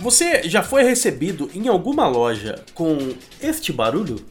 Você 0.00 0.48
já 0.48 0.62
foi 0.62 0.84
recebido 0.84 1.50
em 1.52 1.66
alguma 1.66 2.06
loja 2.06 2.64
com 2.72 2.96
este 3.42 3.72
barulho? 3.72 4.24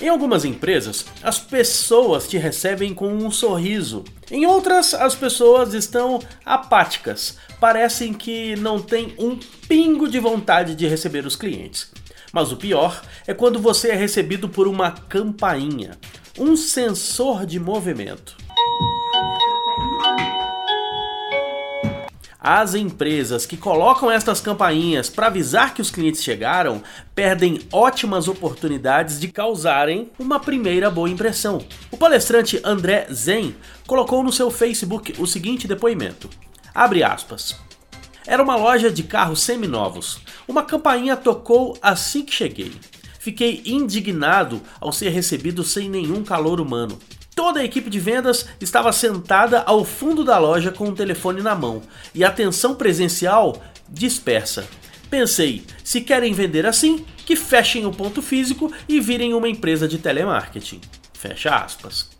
Em 0.00 0.08
algumas 0.08 0.44
empresas, 0.44 1.06
as 1.22 1.38
pessoas 1.38 2.26
te 2.26 2.36
recebem 2.36 2.92
com 2.92 3.06
um 3.06 3.30
sorriso. 3.30 4.02
Em 4.28 4.44
outras, 4.44 4.92
as 4.92 5.14
pessoas 5.14 5.72
estão 5.72 6.18
apáticas, 6.44 7.38
parecem 7.60 8.12
que 8.12 8.56
não 8.56 8.82
têm 8.82 9.14
um 9.20 9.38
pingo 9.68 10.08
de 10.08 10.18
vontade 10.18 10.74
de 10.74 10.88
receber 10.88 11.24
os 11.24 11.36
clientes. 11.36 11.92
Mas 12.32 12.50
o 12.50 12.56
pior 12.56 13.02
é 13.24 13.32
quando 13.32 13.60
você 13.60 13.90
é 13.90 13.94
recebido 13.94 14.48
por 14.48 14.66
uma 14.66 14.90
campainha, 14.90 15.96
um 16.36 16.56
sensor 16.56 17.46
de 17.46 17.60
movimento. 17.60 18.37
As 22.40 22.76
empresas 22.76 23.44
que 23.44 23.56
colocam 23.56 24.08
estas 24.08 24.40
campainhas 24.40 25.10
para 25.10 25.26
avisar 25.26 25.74
que 25.74 25.82
os 25.82 25.90
clientes 25.90 26.22
chegaram 26.22 26.80
perdem 27.12 27.60
ótimas 27.72 28.28
oportunidades 28.28 29.18
de 29.18 29.26
causarem 29.26 30.08
uma 30.16 30.38
primeira 30.38 30.88
boa 30.88 31.10
impressão. 31.10 31.64
O 31.90 31.96
palestrante 31.96 32.60
André 32.64 33.08
Zen 33.12 33.56
colocou 33.88 34.22
no 34.22 34.32
seu 34.32 34.52
Facebook 34.52 35.14
o 35.18 35.26
seguinte 35.26 35.66
depoimento: 35.66 36.30
Abre 36.72 37.02
aspas. 37.02 37.56
Era 38.24 38.42
uma 38.42 38.54
loja 38.54 38.88
de 38.88 39.02
carros 39.02 39.42
seminovos. 39.42 40.20
Uma 40.46 40.62
campainha 40.62 41.16
tocou 41.16 41.76
assim 41.82 42.24
que 42.24 42.32
cheguei. 42.32 42.72
Fiquei 43.18 43.62
indignado 43.66 44.62
ao 44.80 44.92
ser 44.92 45.08
recebido 45.08 45.64
sem 45.64 45.90
nenhum 45.90 46.22
calor 46.22 46.60
humano. 46.60 47.00
Toda 47.38 47.60
a 47.60 47.64
equipe 47.64 47.88
de 47.88 48.00
vendas 48.00 48.46
estava 48.60 48.90
sentada 48.90 49.60
ao 49.60 49.84
fundo 49.84 50.24
da 50.24 50.36
loja 50.38 50.72
com 50.72 50.88
o 50.88 50.92
telefone 50.92 51.40
na 51.40 51.54
mão 51.54 51.80
e 52.12 52.24
a 52.24 52.28
atenção 52.28 52.74
presencial 52.74 53.62
dispersa. 53.88 54.66
Pensei, 55.08 55.62
se 55.84 56.00
querem 56.00 56.32
vender 56.32 56.66
assim, 56.66 57.06
que 57.24 57.36
fechem 57.36 57.86
o 57.86 57.92
ponto 57.92 58.20
físico 58.20 58.72
e 58.88 58.98
virem 59.00 59.34
uma 59.34 59.48
empresa 59.48 59.86
de 59.86 59.98
telemarketing. 59.98 60.80
Fecha 61.12 61.54
aspas. 61.54 62.10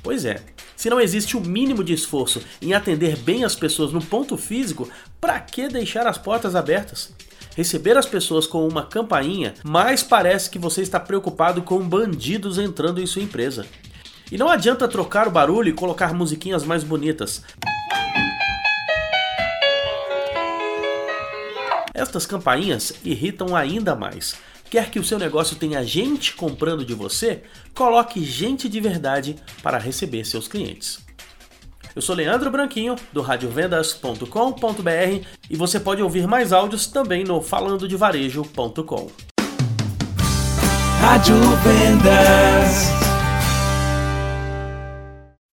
Pois 0.00 0.24
é, 0.24 0.40
se 0.76 0.88
não 0.88 1.00
existe 1.00 1.36
o 1.36 1.40
mínimo 1.40 1.82
de 1.82 1.92
esforço 1.92 2.40
em 2.62 2.72
atender 2.72 3.16
bem 3.16 3.42
as 3.42 3.56
pessoas 3.56 3.92
no 3.92 4.00
ponto 4.00 4.36
físico, 4.36 4.88
para 5.20 5.40
que 5.40 5.66
deixar 5.66 6.06
as 6.06 6.18
portas 6.18 6.54
abertas? 6.54 7.12
Receber 7.56 7.98
as 7.98 8.06
pessoas 8.06 8.46
com 8.46 8.68
uma 8.68 8.86
campainha 8.86 9.54
mais 9.64 10.04
parece 10.04 10.48
que 10.48 10.56
você 10.56 10.82
está 10.82 11.00
preocupado 11.00 11.62
com 11.62 11.80
bandidos 11.80 12.58
entrando 12.58 13.00
em 13.00 13.06
sua 13.06 13.22
empresa. 13.22 13.66
E 14.30 14.36
não 14.36 14.48
adianta 14.48 14.86
trocar 14.86 15.26
o 15.26 15.30
barulho 15.30 15.68
e 15.68 15.72
colocar 15.72 16.12
musiquinhas 16.12 16.64
mais 16.64 16.84
bonitas. 16.84 17.42
Estas 21.94 22.26
campainhas 22.26 22.92
irritam 23.04 23.56
ainda 23.56 23.96
mais. 23.96 24.36
Quer 24.70 24.90
que 24.90 24.98
o 24.98 25.04
seu 25.04 25.18
negócio 25.18 25.56
tenha 25.56 25.82
gente 25.82 26.34
comprando 26.34 26.84
de 26.84 26.94
você? 26.94 27.42
Coloque 27.74 28.22
gente 28.22 28.68
de 28.68 28.80
verdade 28.80 29.36
para 29.62 29.78
receber 29.78 30.24
seus 30.24 30.46
clientes. 30.46 30.98
Eu 31.96 32.02
sou 32.02 32.14
Leandro 32.14 32.50
Branquinho, 32.50 32.94
do 33.12 33.22
radiovendas.com.br 33.22 35.26
e 35.50 35.56
você 35.56 35.80
pode 35.80 36.02
ouvir 36.02 36.28
mais 36.28 36.52
áudios 36.52 36.86
também 36.86 37.24
no 37.24 37.40
falandodevarejo.com. 37.40 39.10
Rádio 41.00 41.36
Vendas. 41.64 42.97